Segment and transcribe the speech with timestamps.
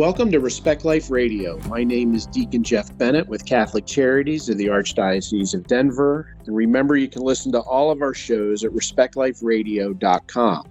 [0.00, 1.58] Welcome to Respect Life Radio.
[1.68, 6.34] My name is Deacon Jeff Bennett with Catholic Charities of the Archdiocese of Denver.
[6.46, 10.70] And remember, you can listen to all of our shows at respectliferadio.com.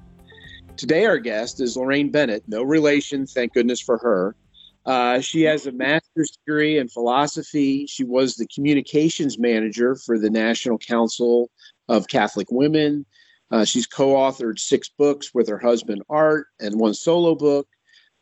[0.77, 2.43] Today, our guest is Lorraine Bennett.
[2.47, 4.35] No relation, thank goodness for her.
[4.87, 7.85] Uh, she has a master's degree in philosophy.
[7.85, 11.51] She was the communications manager for the National Council
[11.87, 13.05] of Catholic Women.
[13.51, 17.67] Uh, she's co authored six books with her husband, Art, and one solo book.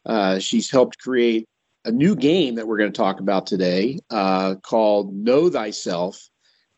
[0.07, 1.45] Uh, she's helped create
[1.85, 6.29] a new game that we're going to talk about today uh, called Know Thyself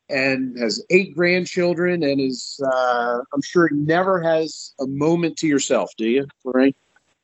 [0.09, 5.91] and has eight grandchildren and is, uh, I'm sure, never has a moment to yourself,
[5.97, 6.73] do you, Lorraine?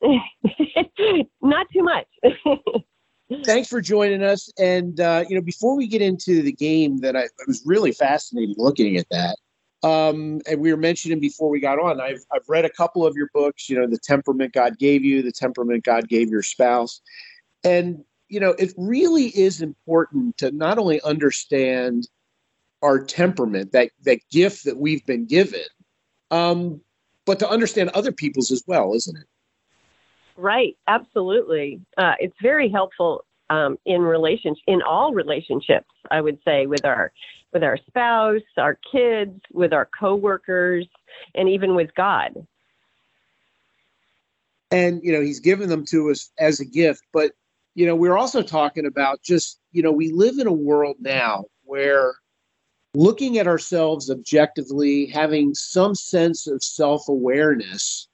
[1.42, 2.06] Not too much.
[3.44, 4.48] Thanks for joining us.
[4.58, 7.90] And, uh, you know, before we get into the game, that I, I was really
[7.90, 9.36] fascinated looking at that.
[9.86, 13.14] Um, and we were mentioning before we got on, I've, I've read a couple of
[13.14, 17.00] your books, you know, The Temperament God Gave You, The Temperament God Gave Your Spouse.
[17.62, 22.08] And, you know, it really is important to not only understand
[22.82, 25.62] our temperament, that, that gift that we've been given,
[26.32, 26.80] um,
[27.24, 29.26] but to understand other people's as well, isn't it?
[30.36, 31.80] Right, absolutely.
[31.96, 35.88] Uh, it's very helpful um, in relations in all relationships.
[36.10, 37.12] I would say with our
[37.52, 40.86] with our spouse, our kids, with our coworkers,
[41.34, 42.46] and even with God.
[44.70, 47.32] And you know, He's given them to us as a gift, but
[47.74, 51.44] you know, we're also talking about just you know, we live in a world now
[51.64, 52.14] where
[52.94, 58.08] looking at ourselves objectively, having some sense of self awareness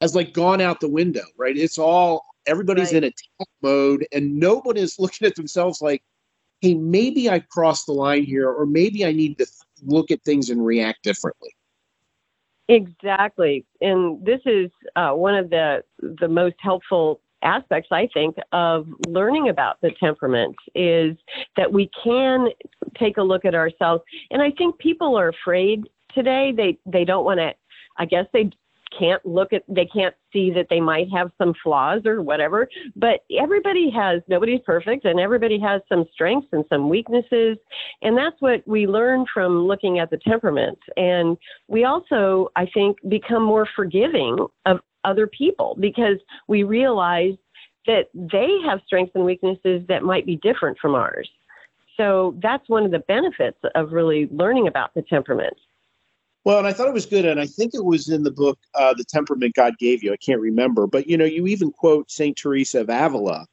[0.00, 1.56] has like gone out the window, right?
[1.56, 3.02] It's all everybody's right.
[3.02, 6.02] in attack mode and nobody is looking at themselves like,
[6.60, 9.46] hey, maybe I crossed the line here, or maybe I need to
[9.82, 11.54] look at things and react differently.
[12.68, 18.88] Exactly, and this is uh, one of the the most helpful aspects I think of
[19.06, 21.16] learning about the temperament is
[21.56, 22.48] that we can
[22.98, 26.52] take a look at ourselves, and I think people are afraid today.
[26.56, 27.54] They they don't want to.
[27.98, 28.50] I guess they
[28.98, 33.20] can't look at they can't see that they might have some flaws or whatever but
[33.38, 37.56] everybody has nobody's perfect and everybody has some strengths and some weaknesses.
[38.02, 40.78] And that's what we learn from looking at the temperament.
[40.96, 41.36] And
[41.68, 46.18] we also i think become more forgiving of other people because
[46.48, 47.34] we realize
[47.86, 51.28] that they have strengths and weaknesses that might be different from ours.
[51.96, 55.56] So that's one of the benefits of really learning about the temperament
[56.46, 58.56] well, and I thought it was good, and I think it was in the book,
[58.76, 62.08] uh, "The Temperament God Gave You." I can't remember, but you know, you even quote
[62.08, 63.46] Saint Teresa of Avila,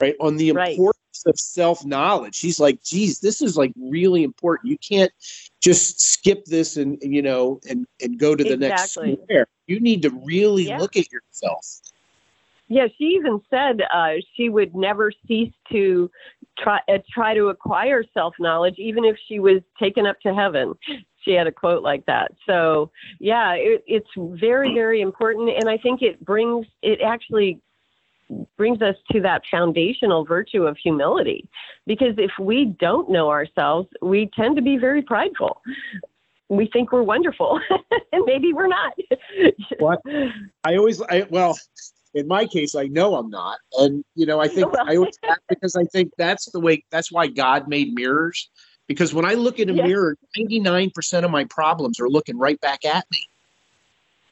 [0.00, 0.76] right, on the right.
[0.76, 2.36] importance of self knowledge.
[2.36, 4.70] She's like, "Geez, this is like really important.
[4.70, 5.10] You can't
[5.60, 9.08] just skip this and you know and and go to the exactly.
[9.08, 9.48] next square.
[9.66, 10.78] You need to really yeah.
[10.78, 11.66] look at yourself."
[12.68, 16.08] Yeah, she even said uh, she would never cease to
[16.56, 20.74] try uh, try to acquire self knowledge, even if she was taken up to heaven
[21.26, 22.32] she had a quote like that.
[22.46, 27.60] So yeah, it, it's very very important, and I think it brings it actually
[28.56, 31.48] brings us to that foundational virtue of humility,
[31.86, 35.60] because if we don't know ourselves, we tend to be very prideful.
[36.48, 37.60] We think we're wonderful,
[38.12, 38.94] and maybe we're not.
[39.78, 40.00] what
[40.64, 41.58] I always, I well,
[42.14, 45.18] in my case, I know I'm not, and you know, I think well, I always
[45.48, 46.84] because I think that's the way.
[46.90, 48.48] That's why God made mirrors
[48.86, 49.86] because when I look in a yeah.
[49.86, 53.28] mirror, 99% of my problems are looking right back at me.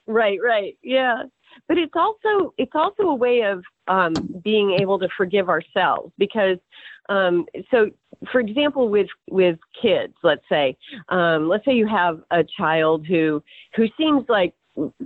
[0.06, 0.76] Right, right.
[0.82, 1.24] Yeah.
[1.68, 6.58] But it's also it's also a way of um, being able to forgive ourselves because
[7.08, 7.90] um, so
[8.32, 10.76] for example with with kids let's say
[11.10, 13.42] um, let's say you have a child who
[13.76, 14.54] who seems like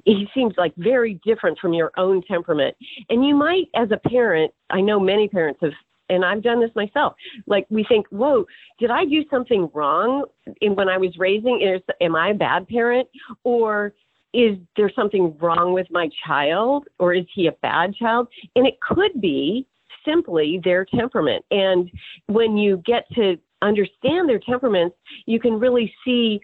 [0.05, 2.75] he seems like very different from your own temperament
[3.11, 5.73] and you might as a parent i know many parents have
[6.09, 7.15] and I've done this myself.
[7.47, 8.47] Like we think, whoa,
[8.79, 10.25] did I do something wrong
[10.61, 11.61] in when I was raising?
[11.63, 13.09] Is am I a bad parent,
[13.45, 13.93] or
[14.35, 18.29] is there something wrong with my child, or is he a bad child?
[18.57, 19.67] And it could be
[20.05, 21.45] simply their temperament.
[21.51, 21.91] And
[22.27, 24.97] when you get to understand their temperaments,
[25.27, 26.41] you can really see,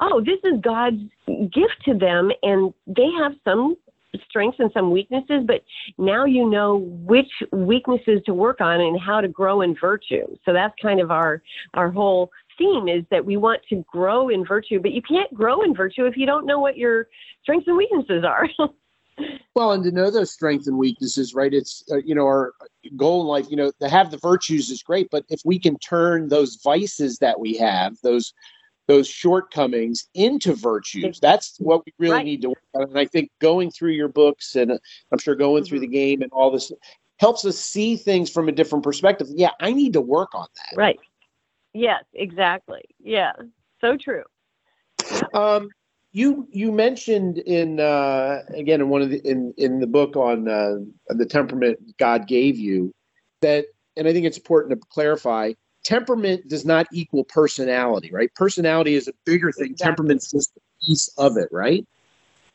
[0.00, 3.76] oh, this is God's gift to them, and they have some
[4.28, 5.62] strengths and some weaknesses, but
[5.98, 10.26] now you know which weaknesses to work on and how to grow in virtue.
[10.44, 11.42] So that's kind of our
[11.74, 15.62] our whole theme is that we want to grow in virtue, but you can't grow
[15.62, 17.08] in virtue if you don't know what your
[17.42, 18.48] strengths and weaknesses are.
[19.54, 21.52] well, and to know those strengths and weaknesses, right?
[21.52, 22.52] It's uh, you know our
[22.96, 23.46] goal in life.
[23.50, 27.18] You know, to have the virtues is great, but if we can turn those vices
[27.18, 28.32] that we have, those
[28.86, 31.18] those shortcomings into virtues.
[31.20, 32.24] That's what we really right.
[32.24, 32.82] need to work on.
[32.84, 34.78] And I think going through your books and uh,
[35.12, 35.68] I'm sure going mm-hmm.
[35.68, 36.72] through the game and all this,
[37.18, 39.26] helps us see things from a different perspective.
[39.30, 40.76] Yeah, I need to work on that.
[40.76, 40.98] Right.
[41.72, 42.82] Yes, exactly.
[43.02, 43.32] Yeah.
[43.80, 44.24] So true.
[45.34, 45.68] Um,
[46.12, 50.48] you you mentioned in uh, again in one of the in in the book on
[50.48, 50.76] uh,
[51.08, 52.94] the temperament God gave you
[53.42, 53.66] that,
[53.96, 55.52] and I think it's important to clarify.
[55.86, 58.34] Temperament does not equal personality, right?
[58.34, 59.70] Personality is a bigger thing.
[59.70, 59.86] Exactly.
[59.86, 61.86] Temperament's just a piece of it, right?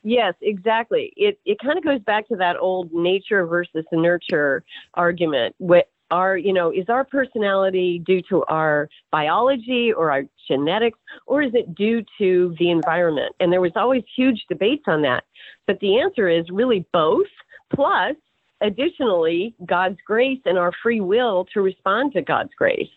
[0.03, 1.13] Yes, exactly.
[1.15, 5.55] It it kind of goes back to that old nature versus nurture argument.
[5.59, 11.41] What our you know is our personality due to our biology or our genetics or
[11.41, 13.33] is it due to the environment?
[13.39, 15.23] And there was always huge debates on that.
[15.67, 17.27] But the answer is really both.
[17.73, 18.17] Plus,
[18.61, 22.89] additionally, God's grace and our free will to respond to God's grace.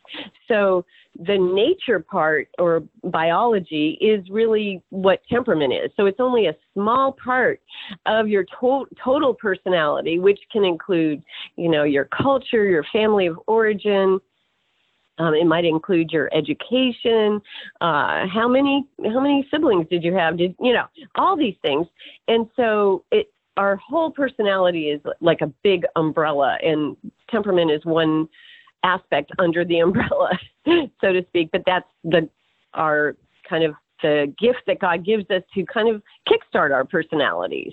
[0.48, 0.84] So
[1.18, 5.90] the nature part or biology is really what temperament is.
[5.96, 7.60] So it's only a small part
[8.06, 11.22] of your to- total personality, which can include,
[11.56, 14.20] you know, your culture, your family of origin.
[15.18, 17.40] Um, it might include your education.
[17.80, 20.36] Uh, how many how many siblings did you have?
[20.36, 21.86] Did you know all these things?
[22.26, 26.96] And so it our whole personality is like a big umbrella, and
[27.30, 28.28] temperament is one
[28.82, 31.50] aspect under the umbrella, so to speak.
[31.52, 32.28] But that's the
[32.74, 33.16] our
[33.48, 37.72] kind of the gift that God gives us to kind of kickstart our personalities.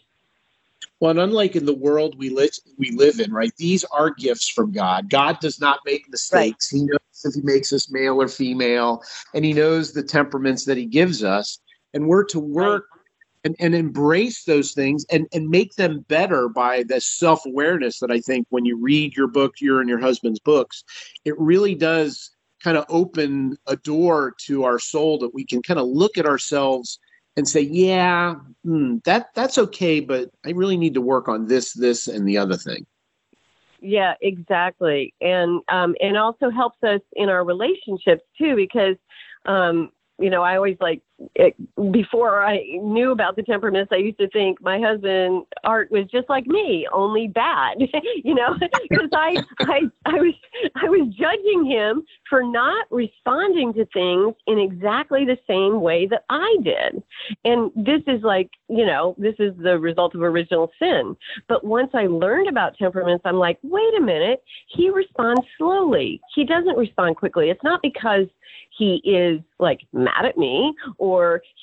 [1.00, 3.52] Well, and unlike in the world we live we live in, right?
[3.58, 5.10] These are gifts from God.
[5.10, 6.72] God does not make mistakes.
[6.72, 6.80] Right.
[6.80, 10.78] He knows if He makes us male or female, and He knows the temperaments that
[10.78, 11.60] He gives us,
[11.94, 13.01] and we're to work right
[13.44, 18.12] and, and embrace those things and, and make them better by the self awareness that
[18.12, 20.84] I think when you read your book, your and your husband's books,
[21.26, 22.32] it really does
[22.64, 26.26] kind of open a door to our soul that we can kind of look at
[26.26, 27.00] ourselves
[27.38, 31.74] and say, yeah, hmm, that that's okay, but I really need to work on this,
[31.74, 32.86] this, and the other thing.
[33.80, 38.98] Yeah, exactly, and um, and also helps us in our relationships too, because
[39.46, 41.02] um, you know, I always like
[41.36, 41.56] it,
[41.92, 46.30] before I knew about the temperaments, I used to think my husband Art was just
[46.30, 47.78] like me, only bad.
[48.24, 48.56] you know,
[48.90, 50.34] because I, I I was
[50.76, 56.24] I was judging him for not responding to things in exactly the same way that
[56.30, 57.04] I did,
[57.46, 61.16] and this is like you know this is the result of original sin.
[61.48, 66.20] But once I learned about temperaments, I'm like, wait a minute, he responds slowly.
[66.36, 67.50] He doesn't respond quickly.
[67.50, 68.28] It's not because
[68.78, 71.11] he is like mad at me or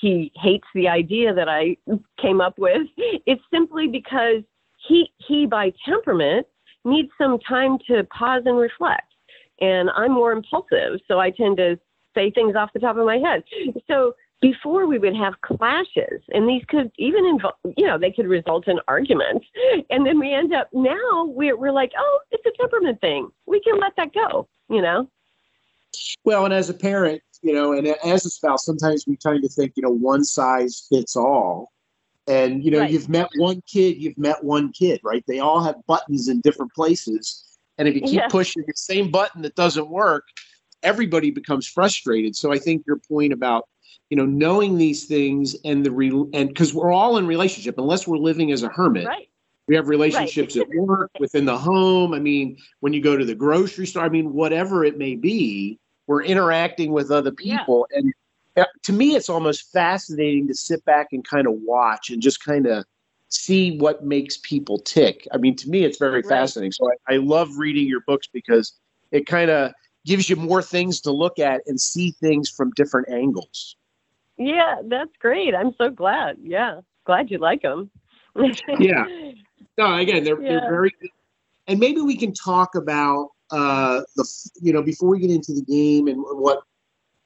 [0.00, 1.76] he hates the idea that I
[2.20, 2.86] came up with.
[2.96, 4.42] It's simply because
[4.86, 6.46] he he by temperament
[6.84, 9.12] needs some time to pause and reflect.
[9.60, 11.78] And I'm more impulsive, so I tend to
[12.14, 13.42] say things off the top of my head.
[13.88, 18.28] So before we would have clashes and these could even involve you know they could
[18.28, 19.44] result in arguments
[19.90, 23.60] and then we end up now we're, we're like oh it's a temperament thing we
[23.60, 25.08] can let that go you know
[26.24, 29.48] well, and as a parent, you know, and as a spouse, sometimes we tend to
[29.48, 31.72] think, you know, one size fits all.
[32.26, 32.90] And, you know, right.
[32.90, 35.24] you've met one kid, you've met one kid, right?
[35.26, 37.44] They all have buttons in different places.
[37.78, 38.28] And if you keep yeah.
[38.28, 40.24] pushing the same button that doesn't work,
[40.82, 42.36] everybody becomes frustrated.
[42.36, 43.66] So I think your point about,
[44.10, 48.06] you know, knowing these things and the re and because we're all in relationship, unless
[48.06, 49.06] we're living as a hermit.
[49.06, 49.28] Right.
[49.66, 50.66] We have relationships right.
[50.66, 52.14] at work, within the home.
[52.14, 55.78] I mean, when you go to the grocery store, I mean, whatever it may be,
[56.08, 57.86] we're interacting with other people.
[57.92, 57.98] Yeah.
[57.98, 58.14] And
[58.56, 62.42] uh, to me, it's almost fascinating to sit back and kind of watch and just
[62.44, 62.84] kind of
[63.28, 65.28] see what makes people tick.
[65.32, 66.26] I mean, to me, it's very right.
[66.26, 66.72] fascinating.
[66.72, 68.72] So I, I love reading your books because
[69.12, 69.72] it kind of
[70.06, 73.76] gives you more things to look at and see things from different angles.
[74.38, 75.54] Yeah, that's great.
[75.54, 76.38] I'm so glad.
[76.42, 77.90] Yeah, glad you like them.
[78.78, 79.04] yeah.
[79.76, 80.48] No, again, they're, yeah.
[80.48, 81.10] they're very good.
[81.68, 85.62] And maybe we can talk about uh, the you know before we get into the
[85.62, 86.60] game and what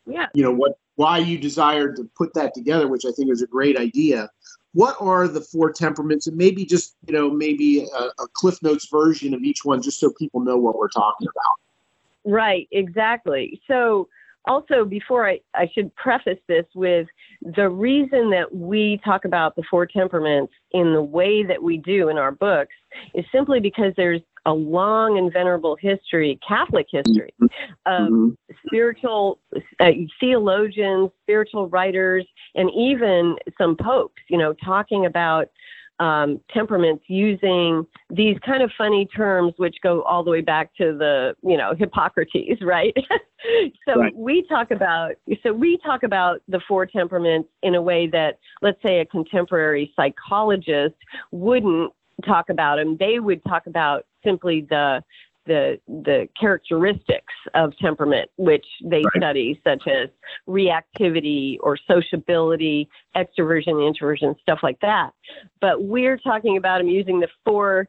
[0.06, 3.42] yeah you know what why you desired to put that together, which I think is
[3.42, 4.28] a great idea.
[4.74, 8.88] What are the four temperaments, and maybe just you know maybe a, a Cliff Notes
[8.90, 12.32] version of each one, just so people know what we're talking about.
[12.32, 13.60] Right, exactly.
[13.66, 14.08] So
[14.46, 17.06] also before I, I should preface this with
[17.42, 22.08] the reason that we talk about the four temperaments in the way that we do
[22.08, 22.74] in our books
[23.14, 27.32] is simply because there's a long and venerable history, Catholic history,
[27.86, 28.28] of mm-hmm.
[28.66, 29.38] spiritual
[29.80, 35.48] uh, theologians, spiritual writers, and even some popes, you know, talking about
[36.00, 40.96] um, temperaments using these kind of funny terms, which go all the way back to
[40.96, 42.96] the, you know, Hippocrates, right?
[43.88, 44.16] so right.
[44.16, 45.12] we talk about,
[45.44, 49.92] so we talk about the four temperaments in a way that, let's say, a contemporary
[49.94, 50.96] psychologist
[51.30, 51.92] wouldn't
[52.24, 52.96] talk about them.
[52.98, 55.02] They would talk about simply the
[55.46, 59.16] the the characteristics of temperament which they Right.
[59.16, 60.08] study such as
[60.48, 65.10] reactivity or sociability extroversion introversion stuff like that.
[65.60, 67.88] But we're talking about them using the four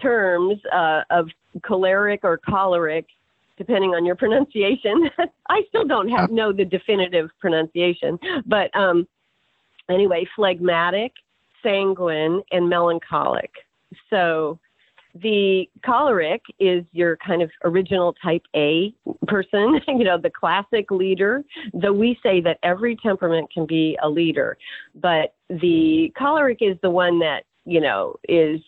[0.00, 1.28] terms uh, of
[1.62, 3.06] choleric or choleric
[3.56, 5.10] depending on your pronunciation.
[5.48, 9.06] I still don't have know the definitive pronunciation but um
[9.90, 11.12] anyway phlegmatic
[11.62, 13.50] sanguine and melancholic.
[14.10, 14.58] So
[15.14, 18.92] the choleric is your kind of original type A
[19.26, 21.44] person, you know, the classic leader.
[21.72, 24.56] Though we say that every temperament can be a leader,
[24.94, 28.60] but the choleric is the one that, you know, is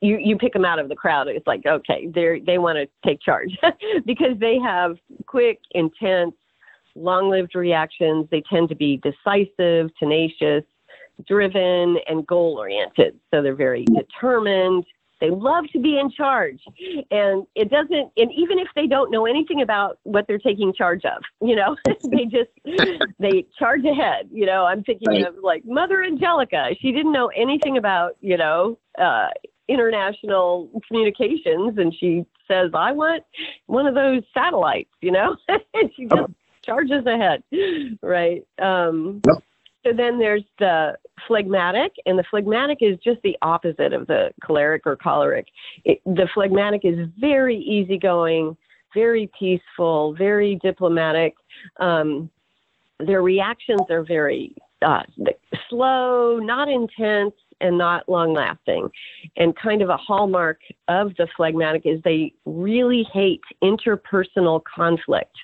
[0.00, 1.28] you you pick them out of the crowd.
[1.28, 3.56] It's like, okay, they they want to take charge
[4.06, 6.34] because they have quick, intense,
[6.94, 8.26] long-lived reactions.
[8.30, 10.64] They tend to be decisive, tenacious,
[11.26, 13.18] driven, and goal-oriented.
[13.30, 14.84] So they're very determined.
[15.20, 16.60] They love to be in charge.
[17.10, 21.04] And it doesn't, and even if they don't know anything about what they're taking charge
[21.04, 22.50] of, you know, they just,
[23.18, 24.28] they charge ahead.
[24.32, 25.26] You know, I'm thinking Right.
[25.26, 26.70] of like Mother Angelica.
[26.80, 29.28] She didn't know anything about, you know, uh,
[29.68, 31.78] international communications.
[31.78, 33.22] And she says, I want
[33.66, 36.32] one of those satellites, you know, and she just
[36.64, 37.42] charges ahead.
[38.02, 38.44] Right.
[38.60, 39.42] Um, Yep.
[39.84, 40.96] So then there's the
[41.26, 45.46] phlegmatic, and the phlegmatic is just the opposite of the choleric or choleric.
[45.84, 48.56] It, the phlegmatic is very easygoing,
[48.94, 51.34] very peaceful, very diplomatic.
[51.78, 52.30] Um,
[52.98, 55.02] their reactions are very uh,
[55.68, 58.88] slow, not intense, and not long lasting.
[59.36, 65.34] And kind of a hallmark of the phlegmatic is they really hate interpersonal conflict.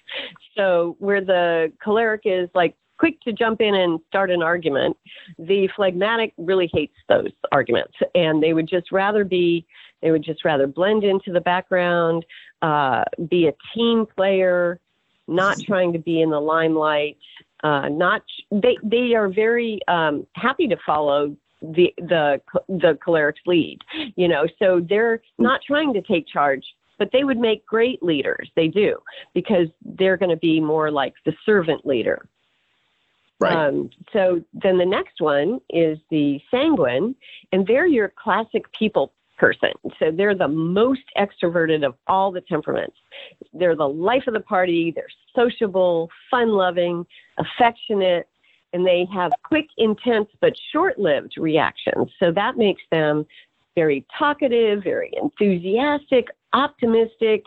[0.57, 4.97] So, where the choleric is like quick to jump in and start an argument,
[5.38, 7.95] the phlegmatic really hates those arguments.
[8.15, 9.67] And they would just rather be,
[10.03, 12.25] they would just rather blend into the background,
[12.62, 14.81] uh, be a team player,
[15.29, 17.19] not trying to be in the limelight.
[17.65, 23.79] Uh, not they they are very um, happy to follow the the the choleric's lead,
[24.15, 24.47] you know.
[24.59, 26.65] So they're not trying to take charge,
[26.99, 28.50] but they would make great leaders.
[28.57, 28.99] They do
[29.35, 32.29] because they're going to be more like the servant leader.
[33.38, 33.55] Right.
[33.55, 37.14] Um, so then the next one is the sanguine,
[37.52, 39.73] and they're your classic people person.
[39.99, 42.97] So they're the most extroverted of all the temperaments.
[43.52, 44.93] They're the life of the party.
[44.95, 47.05] They're sociable, fun loving,
[47.37, 48.28] affectionate,
[48.73, 52.11] and they have quick, intense, but short lived reactions.
[52.19, 53.26] So that makes them
[53.75, 57.45] very talkative, very enthusiastic, optimistic,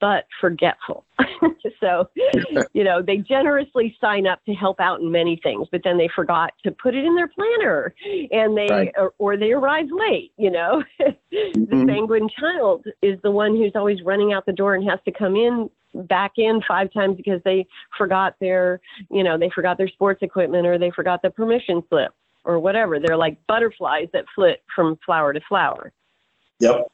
[0.00, 1.04] but forgetful.
[1.80, 2.08] so,
[2.72, 6.08] you know, they generously sign up to help out in many things, but then they
[6.14, 7.94] forgot to put it in their planner
[8.32, 8.92] and they, Right.
[8.96, 10.82] or, or they arrive late, you know.
[10.98, 11.16] the
[11.54, 11.86] Mhm.
[11.86, 15.36] sanguine child is the one who's always running out the door and has to come
[15.36, 17.66] in back in five times because they
[17.98, 18.80] forgot their,
[19.10, 22.12] you know, they forgot their sports equipment or they forgot the permission slip
[22.44, 22.98] or whatever.
[22.98, 25.92] They're like butterflies that flit from flower to flower.
[26.60, 26.90] Yep.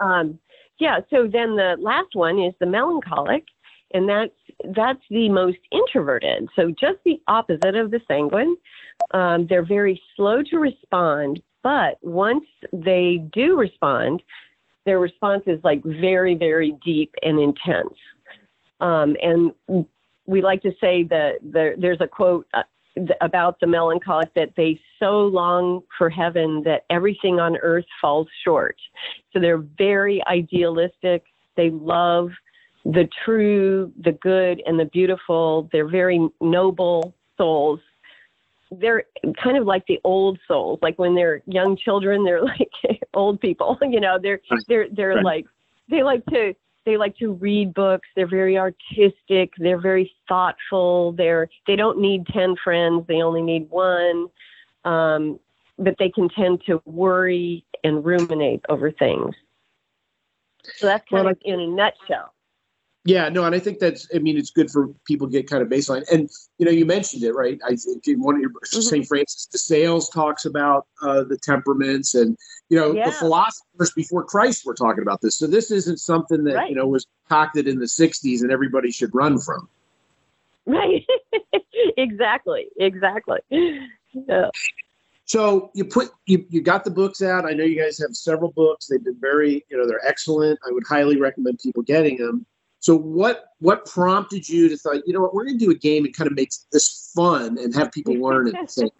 [0.00, 0.38] Um,
[0.78, 1.00] yeah.
[1.10, 3.44] So then the last one is the melancholic,
[3.92, 4.32] and that's
[4.76, 6.48] that's the most introverted.
[6.56, 8.56] So just the opposite of the sanguine.
[9.12, 14.22] Um, they're very slow to respond, but once they do respond,
[14.84, 17.94] their response is like very, very deep and intense.
[18.80, 19.52] Um, and
[20.26, 22.62] we like to say that there, there's a quote uh,
[22.98, 28.28] th- about the melancholic that they so long for heaven that everything on earth falls
[28.44, 28.76] short.
[29.32, 31.24] So they're very idealistic.
[31.56, 32.30] They love
[32.84, 35.68] the true, the good, and the beautiful.
[35.72, 37.80] They're very noble souls.
[38.70, 39.04] They're
[39.42, 40.78] kind of like the old souls.
[40.82, 42.70] Like when they're young children, they're like
[43.14, 43.78] old people.
[43.82, 45.24] You know, they're they're they're Right.
[45.24, 45.46] like
[45.90, 46.54] they like to
[46.88, 48.08] they like to read books.
[48.16, 49.52] They're very artistic.
[49.58, 51.12] They're very thoughtful.
[51.12, 53.04] They're they don't need ten friends.
[53.06, 54.28] They only need one.
[54.86, 55.38] Um,
[55.78, 59.34] but they can tend to worry and ruminate over things.
[60.64, 62.32] So that's kind Well, of in a nutshell.
[63.08, 64.06] Yeah, no, and I think that's.
[64.14, 66.04] I mean, it's good for people to get kind of baseline.
[66.12, 67.58] And you know, you mentioned it, right?
[67.64, 68.82] I think in one of your Mhm.
[68.82, 69.06] St.
[69.08, 72.36] Francis de Sales talks about uh, the temperaments, and
[72.68, 75.36] you know, the philosophers before Christ were talking about this.
[75.36, 76.68] So this isn't something that Right.
[76.68, 79.70] you know was concocted in the '60s and everybody should run from.
[80.66, 81.06] Right.
[81.96, 82.68] exactly.
[82.76, 83.38] Exactly.
[83.48, 84.50] Yeah.
[85.24, 87.46] So you put you you got the books out.
[87.46, 88.86] I know you guys have several books.
[88.86, 90.58] They've been very you know they're excellent.
[90.68, 92.44] I would highly recommend people getting them.
[92.88, 95.74] So what what prompted you to thought you know what we're going to do a
[95.74, 98.90] game and kind of make this fun and have people learn at the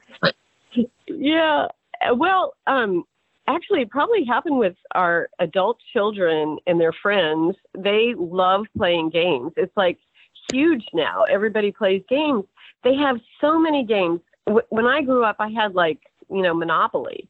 [1.06, 1.68] Yeah.
[2.14, 3.04] Well, um,
[3.46, 7.56] actually, it probably happened with our adult children and their friends.
[7.78, 9.52] They love playing games.
[9.56, 9.96] It's like
[10.52, 11.22] huge now.
[11.22, 12.44] Everybody plays games.
[12.84, 14.20] They have so many games.
[14.68, 17.26] When I grew up, I had like, you know, Monopoly.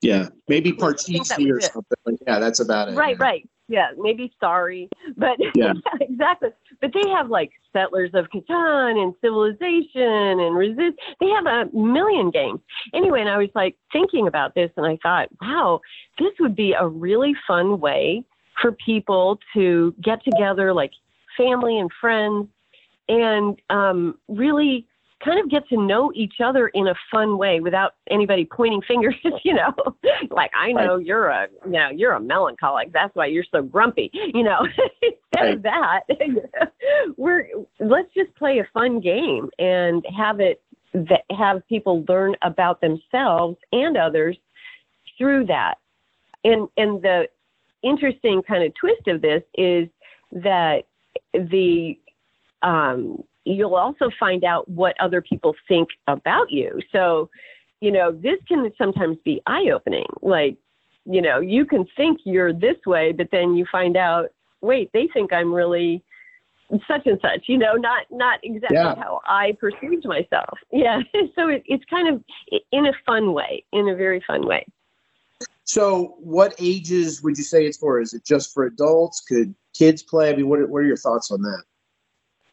[0.00, 2.18] Yeah, maybe Parcheesi or something.
[2.26, 2.96] Yeah, that's about it.
[2.96, 3.48] Right, right.
[3.72, 6.50] Yeah, maybe sorry, but yeah, exactly.
[6.82, 10.98] But they have like Settlers of Catan and Civilization and Resist.
[11.20, 12.60] They have a million games.
[12.92, 15.80] Anyway, and I was like thinking about this, and I thought, wow,
[16.18, 18.22] this would be a really fun way
[18.60, 20.92] for people to get together, like
[21.38, 22.48] family and friends,
[23.08, 24.86] and um, really
[25.24, 29.14] kind of get to know each other in a fun way without anybody pointing fingers,
[29.44, 29.72] you know,
[30.30, 31.06] like I know right.
[31.06, 32.92] you're a, you know, you're a melancholic.
[32.92, 34.66] That's why you're so grumpy, you know,
[35.02, 36.00] instead of that,
[37.16, 37.48] we're,
[37.80, 40.62] let's just play a fun game and have it
[40.94, 44.36] that have people learn about themselves and others
[45.16, 45.76] through that.
[46.44, 47.28] And, and the
[47.82, 49.88] interesting kind of twist of this is
[50.32, 50.82] that
[51.32, 51.98] the,
[52.62, 56.80] um, you'll also find out what other people think about you.
[56.92, 57.30] So,
[57.80, 60.06] you know, this can sometimes be eye opening.
[60.20, 60.56] Like,
[61.04, 64.28] you know, you can think you're this way, but then you find out,
[64.60, 66.04] wait, they think I'm really
[66.88, 68.94] such and such, you know, not not exactly yeah.
[68.94, 70.58] how I perceived myself.
[70.72, 71.00] Yeah.
[71.34, 72.24] so it, it's kind of
[72.70, 74.64] in a fun way, in a very fun way.
[75.64, 78.00] So, what ages would you say it's for?
[78.00, 79.20] Is it just for adults?
[79.20, 80.30] Could kids play?
[80.30, 81.62] I mean, what, what are your thoughts on that?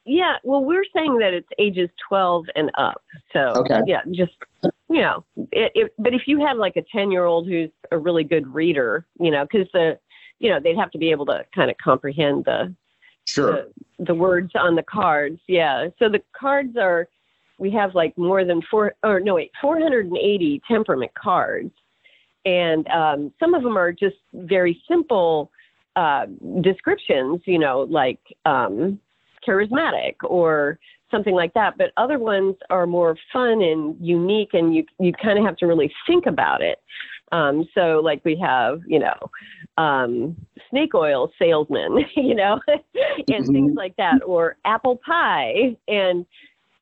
[0.10, 3.04] Yeah, well, we're saying that it's ages 12 and up.
[3.32, 3.82] So, okay.
[3.86, 4.32] yeah, just,
[4.90, 7.98] you know, it, it, but if you had like a 10 year old who's a
[7.98, 10.00] really good reader, you know, because the,
[10.40, 12.74] you know, they'd have to be able to kind of comprehend the,
[13.26, 13.68] sure,
[14.00, 15.40] the, the words on the cards.
[15.48, 15.90] Yeah.
[16.00, 17.08] So the cards are,
[17.60, 21.72] we have like more than four, or no, wait, 480 temperament cards.
[22.46, 25.52] And um, some of them are just very simple
[25.96, 26.26] uh,
[26.62, 29.00] descriptions, you know, like, um,
[29.48, 30.80] charismatic or
[31.12, 31.78] something like that.
[31.78, 35.68] But other ones are more fun and unique, and you you kind of have to
[35.68, 36.80] really think about it.
[37.32, 39.32] Um, so like we have, you know,
[39.78, 40.36] um,
[40.70, 42.84] snake oil salesman, you know, and
[43.28, 43.52] mm-hmm.
[43.52, 45.78] things like that, or apple pie.
[45.88, 46.26] And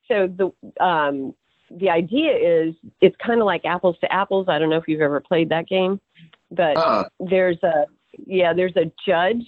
[0.06, 1.34] so the um,
[1.70, 4.46] the idea is it's kind of like apples to apples.
[4.48, 6.00] I don't know if you've ever played that game,
[6.50, 7.84] but uh there's a
[8.26, 9.44] yeah, there's a judge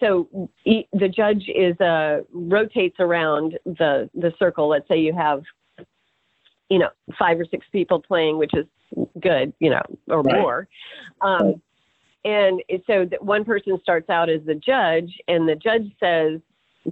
[0.00, 4.68] so he, the judge is uh, rotates around the the circle.
[4.68, 5.42] Let's say you have,
[6.68, 8.66] you know, five or six people playing, which is
[9.20, 10.40] good, you know, or right.
[10.40, 10.68] more.
[11.20, 11.62] Um,
[12.24, 16.40] and so that one person starts out as the judge, and the judge says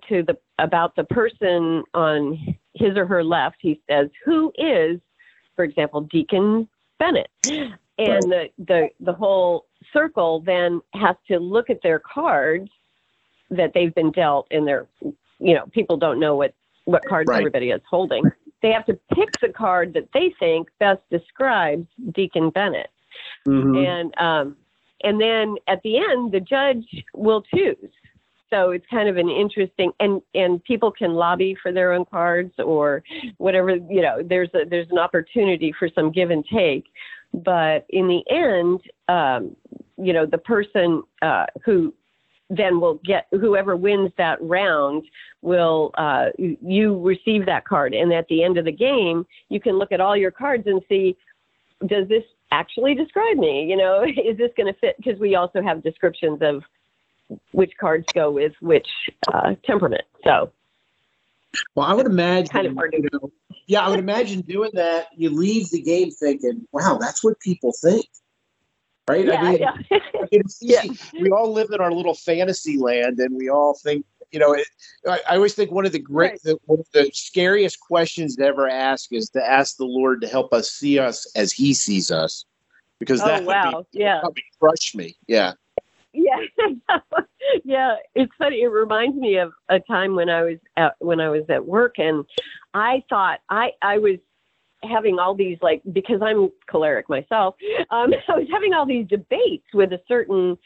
[0.09, 5.01] to the about the person on his or her left, he says, "Who is,
[5.57, 6.68] for example, Deacon
[6.99, 8.53] Bennett?" And right.
[8.59, 12.71] the the the whole circle then has to look at their cards
[13.50, 14.87] that they've been dealt and they're
[15.38, 17.38] you know people don't know what what cards right.
[17.38, 18.24] everybody is holding
[18.62, 22.90] they have to pick the card that they think best describes deacon bennett
[23.46, 23.76] mm-hmm.
[23.76, 24.56] and um
[25.04, 27.90] and then at the end the judge will choose
[28.50, 32.52] so it's kind of an interesting and and people can lobby for their own cards
[32.58, 33.02] or
[33.38, 36.84] whatever you know there's a there's an opportunity for some give and take
[37.32, 39.54] but in the end um
[39.96, 41.92] you know the person uh who
[42.50, 45.04] then will get whoever wins that round
[45.42, 47.94] will uh, you receive that card.
[47.94, 50.82] And at the end of the game you can look at all your cards and
[50.88, 51.16] see
[51.87, 53.66] does this actually describe me?
[53.68, 54.96] You know is this going to fit?
[54.96, 56.62] Because we also have descriptions of
[57.52, 58.88] which cards go with which
[59.32, 60.50] uh, temperament so.
[61.74, 63.08] Well i would imagine kind of hard to...
[63.12, 63.32] know,
[63.66, 67.72] yeah i would imagine doing that you leave the game thinking wow that's what people
[67.80, 68.06] think
[69.09, 69.25] right?
[69.25, 69.61] Yeah, I mean,
[70.61, 70.83] yeah.
[70.85, 70.92] yeah.
[71.21, 74.66] we all live in our little fantasy land, and we all think, you know, it,
[75.09, 76.42] I, I, always think one of the great, right.
[76.44, 80.29] the, one of the scariest questions to ever ask is to ask the Lord to
[80.29, 82.44] help us see us as He sees us,
[82.99, 83.73] because oh, that oh, wow.
[83.77, 85.16] would be, yeah, would crush me.
[85.27, 85.53] Yeah.
[86.12, 86.40] Yeah,
[87.64, 87.97] yeah.
[88.14, 88.62] It's funny.
[88.62, 91.99] It reminds me of a time when I was at when I was at work,
[91.99, 92.25] and
[92.75, 94.18] I thought I I was
[94.83, 97.57] having all these like because I'm choleric myself,
[97.91, 100.57] um, I was having all these debates with a certain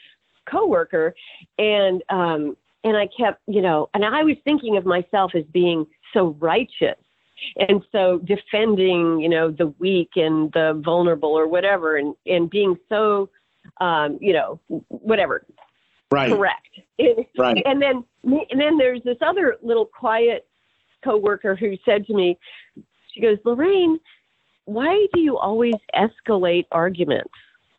[0.51, 1.15] coworker,
[1.59, 5.87] and um, and I kept you know, and I was thinking of myself as being
[6.13, 6.97] so righteous
[7.57, 12.77] and so defending you know the weak and the vulnerable or whatever and and being
[12.89, 13.29] so
[13.81, 15.45] um you know whatever.
[16.11, 16.31] Right.
[16.31, 16.69] Correct.
[17.39, 17.63] Right.
[17.65, 20.47] and then and then there's this other little quiet
[21.03, 22.39] coworker who said to me
[23.13, 23.99] she goes, Lorraine,
[24.65, 27.31] why do you always escalate arguments?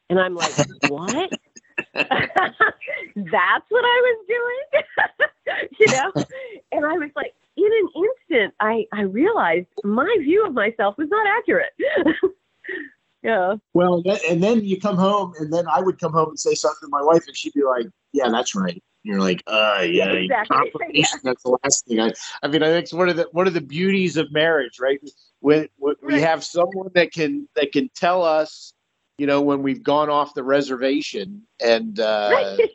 [0.10, 0.54] And I'm like,
[0.88, 1.32] what?
[1.94, 4.84] That's what I was doing,
[5.80, 6.12] you know?
[6.72, 11.08] And I was like, in an instant, I, I realized my view of myself was
[11.10, 11.72] not accurate.
[13.24, 13.56] yeah.
[13.74, 16.88] Well, and then you come home, and then I would come home and say something
[16.88, 20.70] to my wife, and she'd be like, "Yeah, that's right." You're like, "Uh, yeah, exactly.
[20.94, 21.06] Yeah.
[21.24, 22.12] That's the last thing I.
[22.42, 25.00] I mean, I think it's one of the one of the beauties of marriage, right?
[25.42, 26.14] When, when right.
[26.16, 28.74] we have someone that can that can tell us,
[29.18, 32.70] you know, when we've gone off the reservation, and uh, right.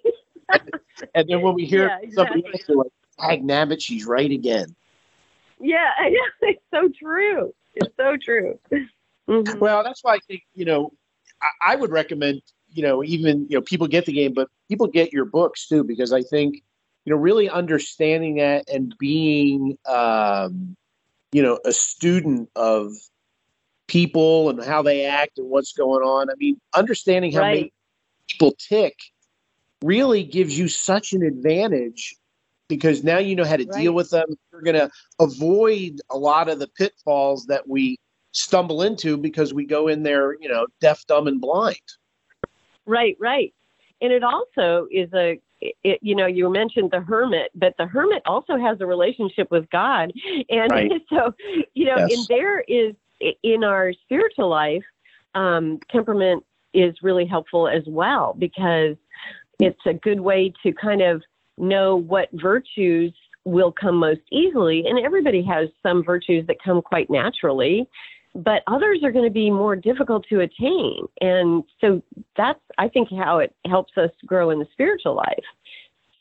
[0.52, 0.70] and,
[1.14, 2.42] and, then when we hear yeah, exactly.
[2.42, 4.76] somebody else, like, "Dag nabbit, she's right again."
[5.60, 7.54] Yeah, yeah, it's so true.
[7.74, 8.58] It's so true.
[9.28, 9.58] Mm-hmm.
[9.58, 10.92] Well, that's why I think you know
[11.40, 12.42] I, I, would recommend
[12.78, 15.82] you know even you know people get the game, but people get your books too
[15.82, 16.62] because I think
[17.04, 20.76] you know really understanding that and being um,
[21.32, 22.92] you know a student of
[23.88, 26.30] people and how they act and what's going on.
[26.30, 27.74] I mean, understanding how right.
[28.28, 28.94] people tick
[29.82, 32.14] really gives you such an advantage
[32.68, 33.82] because now you know how to right.
[33.82, 34.28] deal with them.
[34.52, 34.88] You're going to
[35.18, 37.98] avoid a lot of the pitfalls that we
[38.30, 41.80] stumble into because we go in there, you know, deaf, dumb, and blind.
[42.88, 43.54] Right, right.
[44.00, 48.22] And it also is a, it, you know, you mentioned the hermit, but the hermit
[48.26, 50.12] also has a relationship with God.
[50.48, 50.90] And right.
[51.10, 51.34] so,
[51.74, 52.16] you know, yes.
[52.16, 52.94] and there is,
[53.42, 54.84] in our spiritual life,
[55.34, 58.96] um, temperament is really helpful as well because
[59.60, 61.22] it's a good way to kind of
[61.58, 63.12] know what virtues
[63.44, 64.84] will come most easily.
[64.86, 67.88] And everybody has some virtues that come quite naturally
[68.34, 71.06] but others are going to be more difficult to attain.
[71.20, 72.02] And so
[72.36, 75.44] that's, I think, how it helps us grow in the spiritual life.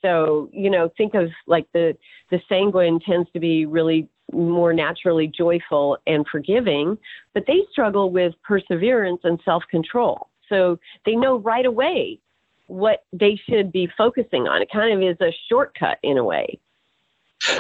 [0.02, 1.98] So, you know, think of like the,
[2.30, 6.98] the sanguine tends to be really more naturally joyful and forgiving,
[7.34, 10.28] but they struggle with perseverance and self control.
[10.50, 12.20] So they know right away
[12.68, 14.62] what they should be focusing on.
[14.62, 16.60] It kind of is a shortcut in a way.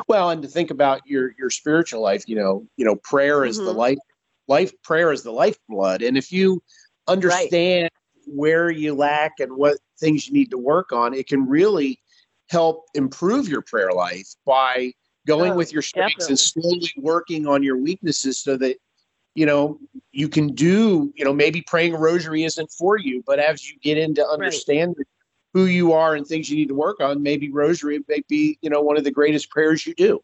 [0.07, 3.57] Well, and to think about your your spiritual life, you know, you know, prayer is
[3.57, 3.67] mm-hmm.
[3.67, 3.97] the life
[4.47, 6.01] life prayer is the lifeblood.
[6.01, 6.62] And if you
[7.07, 8.36] understand right.
[8.36, 11.99] where you lack and what things you need to work on, it can really
[12.49, 14.93] help improve your prayer life by
[15.25, 16.31] going oh, with your strengths definitely.
[16.31, 18.77] and slowly working on your weaknesses so that
[19.36, 19.77] you know
[20.12, 23.77] you can do you know maybe praying a rosary isn't for you but as you
[23.81, 25.07] get into understanding right.
[25.53, 28.69] who you are and things you need to work on maybe rosary may be you
[28.69, 30.19] know one of the greatest prayers you do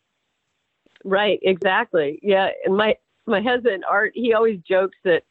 [1.03, 5.23] right exactly yeah and my my husband Art, he always jokes that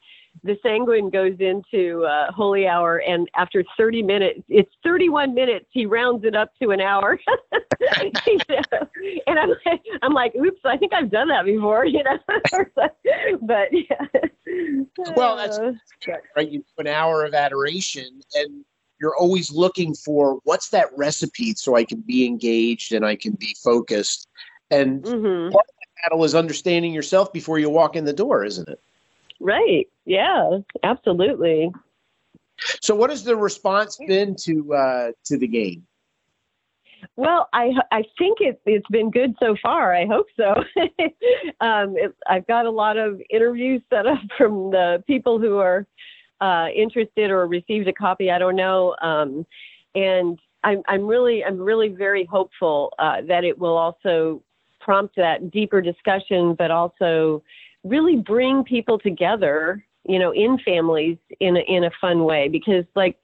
[0.45, 5.67] the sanguine goes into uh, holy hour, and after 30 minutes, it's 31 minutes.
[5.71, 7.19] He rounds it up to an hour.
[8.01, 12.19] and I'm like, I'm like, oops, I think I've done that before, you know.
[13.43, 14.07] but yeah.
[15.15, 15.73] Well, that's uh,
[16.37, 16.51] right.
[16.51, 18.65] You do an hour of adoration, and
[19.01, 23.33] you're always looking for what's that recipe so I can be engaged and I can
[23.33, 24.29] be focused.
[24.71, 25.53] And mm-hmm.
[25.53, 25.67] part
[26.03, 28.81] battle is understanding yourself before you walk in the door, isn't it?
[29.41, 29.89] Right.
[30.05, 30.59] Yeah.
[30.83, 31.71] Absolutely.
[32.81, 35.87] So, what has the response been to uh, to the game?
[37.17, 39.95] Well, I I think it, it's been good so far.
[39.95, 40.55] I hope so.
[41.61, 45.87] um, it, I've got a lot of interviews set up from the people who are
[46.41, 48.31] uh, interested or received a copy.
[48.31, 49.45] I don't know, um,
[49.95, 54.43] and I'm I'm really I'm really very hopeful uh, that it will also
[54.85, 57.43] prompt that deeper discussion, but also
[57.85, 62.49] really bring people together, you know, in families in a, in a fun way.
[62.49, 63.17] Because, like,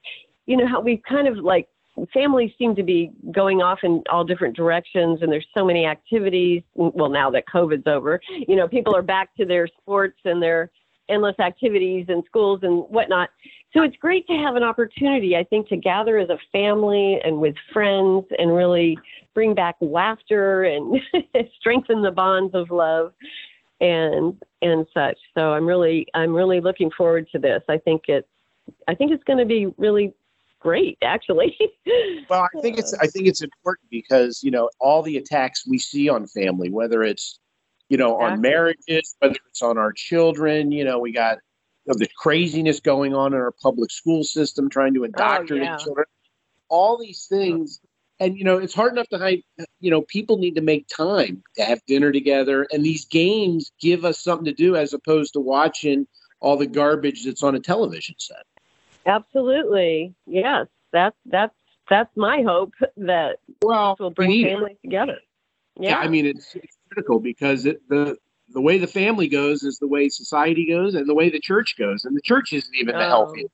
[0.47, 1.69] you know, how we kind of like
[2.13, 6.63] families seem to be going off in all different directions, and there's so many activities.
[6.75, 10.71] Well, now that COVID's over, you know, people are back to their sports and their
[11.09, 13.31] endless activities and schools and whatnot.
[13.75, 17.39] So it's great to have an opportunity, I think, to gather as a family and
[17.39, 18.99] with friends and really
[19.35, 21.01] bring back laughter and
[21.59, 23.13] strengthen the bonds of love
[23.81, 25.19] and and such.
[25.37, 27.63] So I'm really I'm really looking forward to this.
[27.69, 28.29] I think it's
[28.89, 30.15] I think it's going to be really
[30.61, 31.57] great actually.
[32.31, 35.79] well, I think it's I think it's important because, you know, all the attacks we
[35.79, 37.39] see on family, whether it's
[37.89, 38.33] you know, exactly.
[38.33, 41.39] on marriages, whether it's on our children, you know, we got
[41.89, 45.73] know, the craziness going on in our public school system trying to oh, indoctrinate oh,
[45.73, 45.77] yeah.
[45.77, 46.07] children.
[46.69, 47.81] All these things
[48.21, 49.43] and you know it's hard enough to hide
[49.81, 54.05] you know people need to make time to have dinner together and these games give
[54.05, 56.07] us something to do as opposed to watching
[56.41, 58.45] all the garbage that's on a television set
[59.07, 61.55] absolutely yes that's that's
[61.89, 65.19] that's my hope that well will bring families together
[65.79, 65.91] yeah.
[65.91, 65.99] yeah.
[65.99, 68.17] i mean it's, it's critical because it, the
[68.51, 71.75] the way the family goes is the way society goes and the way the church
[71.79, 72.99] goes and the church isn't even oh.
[72.99, 73.47] the healthy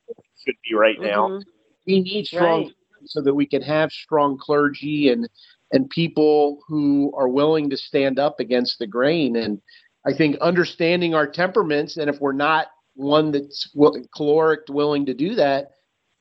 [0.44, 1.28] should be right now.
[1.28, 1.42] Mhm.
[1.86, 2.74] We need strong Right.
[3.06, 5.28] so that we can have strong clergy and
[5.72, 9.34] and people who are willing to stand up against the grain.
[9.34, 9.60] And
[10.06, 13.68] I think understanding our temperaments, and if we're not one that's
[14.16, 15.72] choleric willing to do that,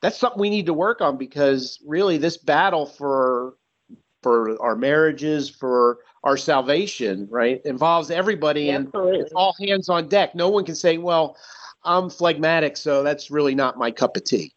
[0.02, 3.54] that's something we need to work on because really this battle for
[4.24, 9.20] for our marriages, for our salvation, right, involves everybody and Absolutely.
[9.20, 10.34] it's all hands on deck.
[10.34, 11.38] No one can say, "Well,
[11.84, 14.54] I'm phlegmatic, so that's really not my cup of tea."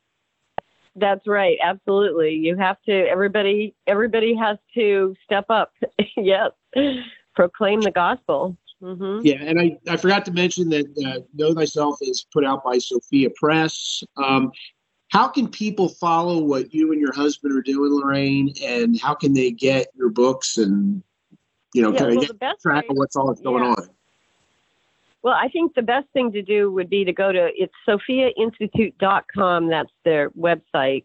[0.94, 1.58] That's right.
[1.62, 2.34] Absolutely.
[2.34, 2.92] You have to.
[2.92, 3.74] Everybody.
[3.86, 5.72] Everybody has to step up.
[6.16, 6.52] yes.
[7.34, 8.56] Proclaim the gospel.
[8.80, 12.64] hmm Yeah, and I, I forgot to mention that uh, Know Thyself is put out
[12.64, 14.02] by Sophia Press.
[14.16, 14.52] Um,
[15.16, 18.52] how can people follow what you and your husband are doing, Lorraine?
[18.62, 21.02] And how can they get your books and
[21.72, 21.98] you know Yeah.
[22.00, 23.70] kind of get track way, of what's all that's going yeah.
[23.70, 23.88] on?
[25.22, 29.68] Well, I think the best thing to do would be to go to it's sophiainstitute.com.
[29.68, 31.04] That's their website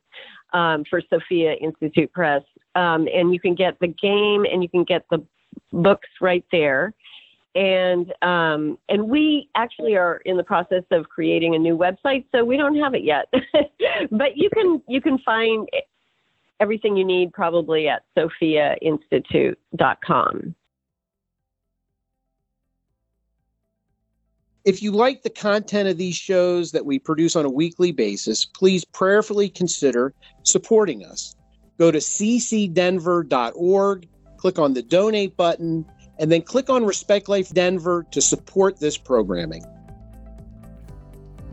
[0.51, 2.43] um, for Sophia Institute Press,
[2.75, 5.25] um, and you can get the game and you can get the
[5.71, 6.93] books right there.
[7.53, 12.45] And um, and we actually are in the process of creating a new website, so
[12.45, 13.25] we don't have it yet.
[14.11, 15.67] but you can you can find
[16.61, 20.55] everything you need probably at sophiainstitute.com.
[24.63, 28.45] If you like the content of these shows that we produce on a weekly basis,
[28.45, 31.35] please prayerfully consider supporting us.
[31.79, 35.83] Go to ccdenver.org, click on the donate button,
[36.21, 39.65] and then click on Respect Life Denver to support this programming.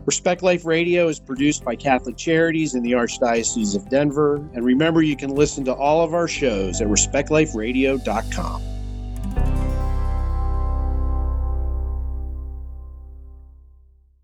[0.05, 4.35] Respect Life Radio is produced by Catholic Charities in the Archdiocese of Denver.
[4.53, 8.78] And remember, you can listen to all of our shows at respectliferadio.com.